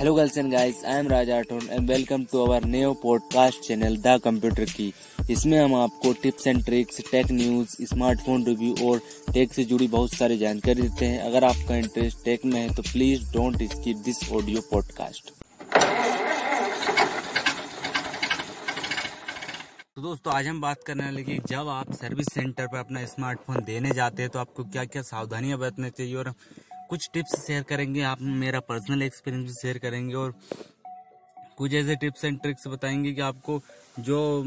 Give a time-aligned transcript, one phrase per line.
[0.00, 3.96] Hello girls and guys, I am Raj Rathod and welcome to our new podcast channel
[3.96, 4.92] The Computer Key.
[5.30, 9.00] इसमें हम आपको tips and tricks, tech news, smartphone review और
[9.32, 12.82] tech से जुड़ी बहुत सारी जानकारी देते हैं अगर आपका इंटरेस्ट टेक में है तो
[12.82, 15.30] please don't skip this audio podcast
[19.96, 23.62] तो दोस्तों आज हम बात करने वाले कि जब आप सर्विस सेंटर पर अपना स्मार्टफ़ोन
[23.64, 26.34] देने जाते हैं तो आपको क्या क्या सावधानियाँ बरतनी चाहिए और
[26.90, 30.34] कुछ टिप्स शेयर करेंगे, आप मेरा पर्सनल एक्सपीरियंस भी शेयर करेंगे और
[31.56, 33.60] कुछ ऐसे टिप्स एंड ट्रिक्स बताएँगे कि आपको
[34.00, 34.44] जो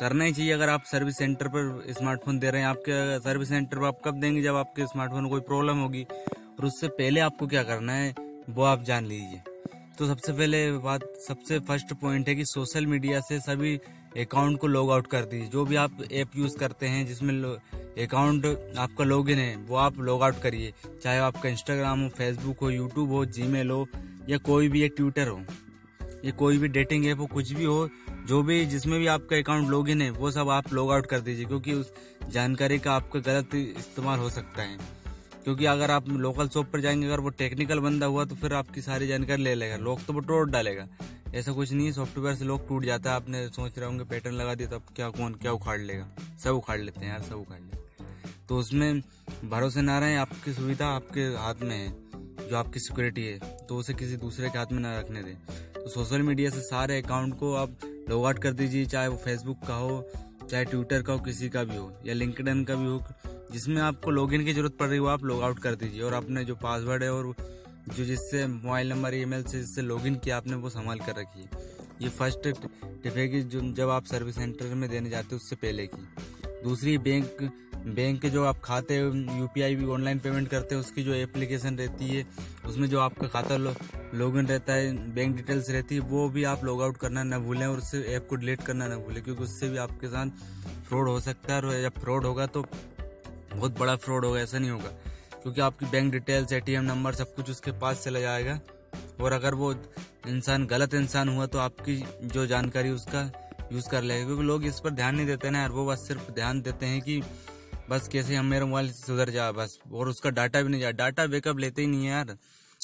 [0.00, 3.78] करना ही चाहिए, अगर आप सर्विस सेंटर पर स्मार्टफ़ोन दे रहे हैं, आपके सर्विस सेंटर
[3.78, 6.02] पर आप कब देंगे जब आपके स्मार्टफ़ोन कोई प्रॉब्लम होगी?
[6.58, 8.14] और उससे पहले आपको क्या करना है,
[8.50, 9.42] वो आप जान लीजिए।
[9.98, 13.76] तो सबसे पहले बात, सबसे फ़र्स्ट पॉइंट है कि सोशल मीडिया से सभी
[14.16, 17.58] अकाउंट को लॉग आउट कर दीजिए। जो भी आप ऐप यूज़ करते हैं, जिसमें
[18.02, 18.46] अकाउंट
[18.78, 20.72] आपका लॉगिन है, वो आप लॉग आउट करिए।
[21.02, 23.86] चाहे आपका इंस्टाग्राम हो फेसबुक हो यूट्यूब हो जी हो,
[24.28, 25.40] या कोई भी एक ट्विटर हो,
[26.24, 27.88] या कोई भी डेटिंग ऐप हो, कुछ भी हो,
[28.28, 31.44] जो भी, जिसमें भी आपका अकाउंट लॉगिन है, वो सब आप लॉग आउट कर दीजिए,
[31.44, 31.92] क्योंकि उस
[32.28, 35.00] जानकारी का आपका गलत इस्तेमाल हो सकता है।
[35.44, 38.82] क्योंकि अगर आप लोकल शॉप पर जाएँगे, अगर वो टेक्निकल बंदा हुआ तो फिर आपकी
[38.82, 40.86] सारी जानकारी ले लेगा। लोग तो वो तोड़ डालेगा।
[41.34, 44.54] ऐसा कुछ नहीं सॉफ्टवेयर से लोग टूट जाता है। आपने सोच रहे होंगे पैटर्न लगा
[44.54, 46.08] दिया तो अब क्या, कौन क्या उखाड़ लेगा?
[46.44, 47.79] सब उखाड़ लेते हैं यार, सब उखाड़ लेते
[48.50, 49.00] तो उसमें
[49.50, 53.94] भरोसे ना रहे आपकी सुविधा आपके हाथ में है, जो आपकी सिक्योरिटी है तो उसे
[53.94, 55.34] किसी दूसरे के हाथ में ना रखने दें।
[55.74, 57.76] तो सोशल मीडिया से सारे अकाउंट को आप
[58.08, 60.10] लॉग आउट कर दीजिए, चाहे वो फेसबुक का हो,
[60.50, 63.02] चाहे ट्विटर का हो, किसी का भी हो, या लिंकडन का भी हो,
[63.52, 66.44] जिसमें आपको लॉगिन की ज़रूरत पड़ रही हो, आप लॉग आउट कर दीजिए, और अपने
[66.44, 67.34] जो पासवर्ड है और
[67.88, 71.48] जो जिससे मोबाइल नंबर ईमेल से जिससे लॉगिन किया आपने, वो संभाल कर रखिए।
[72.02, 75.56] ये फ़र्स्ट टिप है कि जो जब आप सर्विस सेंटर में देने जाते हो, उससे
[75.56, 76.06] पहले की।
[76.64, 77.50] दूसरी बैंक
[77.86, 82.06] बैंक के जो आप खाते यूपीआई भी ऑनलाइन पेमेंट करते हैं, उसकी जो एप्लीकेशन रहती
[82.06, 82.26] है,
[82.66, 86.82] उसमें जो आपका खाता लॉगिन रहता है बैंक डिटेल्स रहती है, वो भी आप लॉग
[86.82, 89.76] आउट करना ना भूलें और उससे ऐप को डिलीट करना ना भूलें, क्योंकि उससे भी
[89.78, 90.30] आपके साथ
[90.88, 92.62] फ्रॉड हो सकता है और जब फ्रॉड होगा तो
[93.54, 94.90] बहुत बड़ा फ्रॉड होगा, ऐसा नहीं होगा।
[95.42, 98.60] क्योंकि आपकी बैंक डिटेल्स एटीएम नंबर सब कुछ उसके पास चला जाएगा
[99.20, 99.72] और अगर वो
[100.28, 103.30] इंसान, गलत इंसान हुआ तो आपकी जो जानकारी उसका
[103.72, 106.30] यूज़ कर लेगा, क्योंकि लोग इस पर ध्यान नहीं देते ना यार, वो बस सिर्फ़
[106.32, 107.20] ध्यान देते हैं कि
[107.90, 110.90] बस कैसे हम मेरा मोबाइल से सुधर जा, बस। और उसका डाटा भी नहीं जा,
[110.92, 112.36] डाटा बैकअप लेते ही नहीं है यार।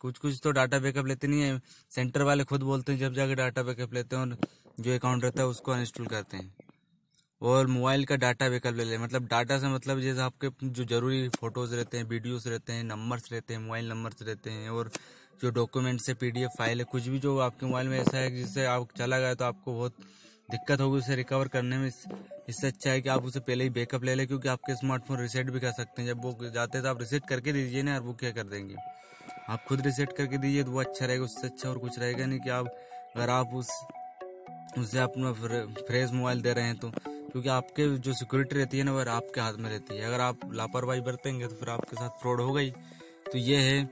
[0.00, 3.34] कुछ कुछ तो डाटा बैकअप लेते नहीं है। सेंटर वाले खुद बोलते हैं, जब जाके
[3.34, 4.36] डाटा बैकअप लेते हैं और
[4.80, 6.52] जो अकाउंट रहता है उसको अनइंस्टॉल करते हैं।
[7.42, 11.28] और मोबाइल का डाटा बैकअप ले ले मतलब डाटा से मतलब जैसे आपके जो ज़रूरी
[11.30, 14.90] फ़ोटोज़ रहते हैं वीडियोस रहते हैं नंबर्स रहते हैं, मोबाइल नंबर्स रहते हैं और
[15.42, 18.64] जो डॉक्यूमेंट्स है पीडीएफ फ़ाइल है, कुछ भी जो आपके मोबाइल में ऐसा है जिससे
[18.66, 19.94] आप चला गया तो आपको बहुत
[20.50, 21.86] दिक्कत होगी उसे रिकवर करने में।
[22.48, 25.50] इससे अच्छा है कि आप उसे पहले ही बैकअप ले लें, क्योंकि आपके स्मार्टफ़ोन रिसेट
[25.50, 28.00] भी कर सकते हैं। जब वो जाते हैं तो आप रिसेट करके दीजिए ना यार
[28.00, 28.74] वो क्या कर देंगे?
[29.48, 32.40] आप खुद रिसेट करके दीजिए तो वो अच्छा रहेगा, उससे अच्छा और कुछ रहेगा नहीं
[32.40, 32.66] कि आप,
[33.16, 33.70] अगर आप उस
[34.78, 38.92] उससे अपना फ्रेश मोबाइल दे रहे हैं तो क्योंकि आपके जो सिक्योरिटी रहती है ना
[38.92, 42.40] वह आपके हाथ में रहती है। अगर आप लापरवाही बरतेंगे तो फिर आपके साथ फ्रॉड
[42.40, 42.70] हो गई।
[43.32, 43.84] तो ये है।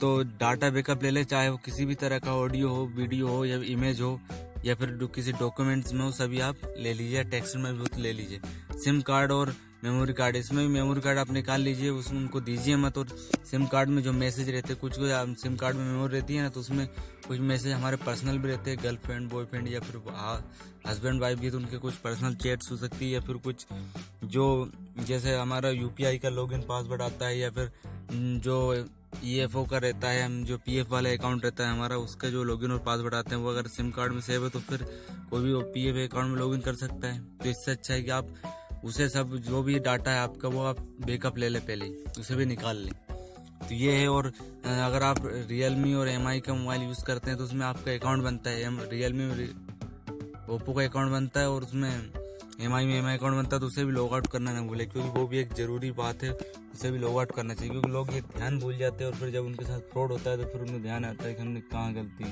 [0.00, 3.44] तो डाटा बैकअप ले ले, चाहे वो किसी भी तरह का ऑडियो हो वीडियो हो
[3.44, 4.18] या इमेज हो
[4.64, 8.12] या फिर किसी डॉक्यूमेंट्स में हो, सभी आप ले लीजिए टेक्स्ट में भी तो ले
[8.12, 8.40] लीजिए।
[8.78, 9.54] सिम कार्ड और
[9.84, 13.08] मेमोरी कार्ड इसमें भी मेमोरी कार्ड आप निकाल लीजिए, उसमें उनको दीजिए मत और
[13.50, 16.42] सिम कार्ड में जो मैसेज रहते हैं, कुछ कुछ सिम कार्ड में मेमोरी रहती है
[16.42, 16.86] ना तो उसमें
[17.28, 19.96] कुछ मैसेज हमारे पर्सनल भी रहते हैं गर्लफ्रेंड बॉयफ्रेंड या फिर
[20.86, 23.66] हस्बैंड वाइफ भी तो उनके कुछ पर्सनल चैट्स हो सकती है या फिर कुछ
[24.24, 24.46] जो
[25.06, 27.72] जैसे हमारा यूपीआई का लॉगिन पासवर्ड आता है या फिर
[28.40, 31.72] जो ई एफ़ ओ का रहता है, हम जो पी एफ़ वाला अकाउंट रहता है
[31.72, 34.50] हमारा, उसका जो लॉगिन और पासवर्ड आते हैं, वो अगर सिम कार्ड में सेव है
[34.50, 34.84] तो फिर
[35.30, 38.10] कोई भी पी एफ़ अकाउंट में लॉगिन कर सकता है। तो इससे अच्छा है कि
[38.10, 38.34] आप
[38.84, 41.88] उसे सब, जो भी डाटा है आपका, वो आप बैकअप ले लें पहले,
[42.20, 42.92] उसे भी निकाल लें।
[43.60, 47.44] तो ये है और अगर आप रियलमी और एमआई का मोबाइल यूज़ करते हैं तो
[47.44, 49.48] उसमें आपका अकाउंट बनता है। रियलमी में
[50.50, 51.90] ओप्पो का अकाउंट बनता है और उसमें
[52.60, 54.60] एम आई में एम आई अकाउंट बनता है तो उसे भी लॉग आउट करना ना
[54.62, 56.30] भूले क्योंकि वो भी एक ज़रूरी बात है,
[56.74, 59.30] उसे भी लॉग आउट करना चाहिए, क्योंकि लोग ये ध्यान भूल जाते हैं और फिर
[59.30, 61.92] जब उनके साथ फ्रॉड होता है तो फिर उन्हें ध्यान आता है कि हमने कहाँ
[61.94, 62.24] गलती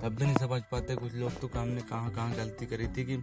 [0.00, 3.16] तब भी नहीं समझ पाते, कुछ लोग तो हमने कहाँ कहाँ गलती करी थी कि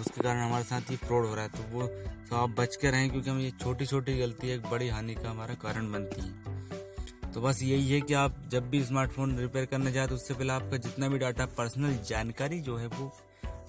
[0.00, 1.86] उसके कारण हमारे साथ ही फ्रॉड हो रहा है। तो वो
[2.30, 5.30] तो आप बच के रहें, क्योंकि हम ये छोटी छोटी गलती एक बड़ी हानि का
[5.30, 9.92] हमारा कारण बनती है। तो बस यही है कि आप जब भी स्मार्टफ़ोन रिपेयर करने
[9.92, 13.12] जाए तो उससे पहले आपका जितना भी डाटा पर्सनल जानकारी जो है वो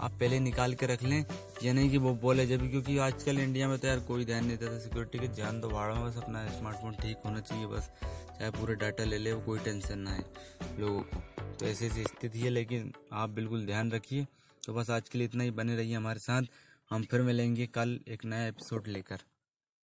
[0.02, 1.24] आप पहले निकाल के रख लें।
[1.64, 4.58] या नहीं कि वो बोले जब क्योंकि आजकल इंडिया में तो यार कोई ध्यान नहीं
[4.58, 8.52] देता सिक्योरिटी के। जान दो भाड़ा में बस अपना स्मार्टफ़ोन ठीक होना चाहिए बस। चाहे
[8.52, 10.26] पूरे डाटा ले ले वो कोई टेंशन ना है
[10.80, 11.22] लोगों को।
[11.54, 14.28] तो ऐसी ऐसी स्थिति है, लेकिन आप बिल्कुल ध्यान रखिए।
[14.66, 16.44] तो बस आज के लिए इतना ही, बने रहिए हमारे साथ।
[16.90, 19.20] हम फिर मिलेंगे कल एक नया एपिसोड लेकर।